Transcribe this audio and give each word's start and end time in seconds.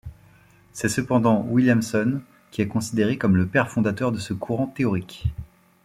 C'est 0.73 0.89
cependant 0.89 1.43
Williamson 1.47 2.21
qui 2.49 2.63
est 2.63 2.67
considéré 2.67 3.19
comme 3.19 3.37
le 3.37 3.45
père 3.45 3.69
fondateur 3.69 4.11
de 4.11 4.17
ce 4.17 4.33
courant 4.33 4.65
théorique. 4.65 5.27